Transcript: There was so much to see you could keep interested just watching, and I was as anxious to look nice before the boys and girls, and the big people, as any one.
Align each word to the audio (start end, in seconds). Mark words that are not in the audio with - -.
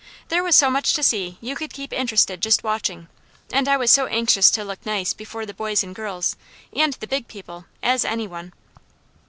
There 0.29 0.41
was 0.41 0.55
so 0.55 0.71
much 0.71 0.95
to 0.95 1.03
see 1.03 1.37
you 1.41 1.55
could 1.55 1.71
keep 1.71 1.93
interested 1.93 2.41
just 2.41 2.63
watching, 2.63 3.07
and 3.53 3.67
I 3.69 3.77
was 3.77 3.95
as 3.99 4.07
anxious 4.09 4.49
to 4.49 4.63
look 4.63 4.83
nice 4.83 5.13
before 5.13 5.45
the 5.45 5.53
boys 5.53 5.83
and 5.83 5.93
girls, 5.93 6.35
and 6.75 6.93
the 6.93 7.05
big 7.05 7.27
people, 7.27 7.65
as 7.83 8.03
any 8.03 8.25
one. 8.25 8.51